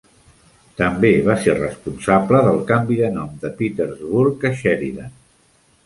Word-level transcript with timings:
També 0.79 1.11
va 1.27 1.35
ser 1.43 1.55
responsable 1.59 2.41
del 2.49 2.59
canvi 2.73 2.99
de 3.05 3.13
nom 3.19 3.39
de 3.45 3.55
Petersburg 3.61 4.51
a 4.53 4.57
Sheridan. 4.65 5.19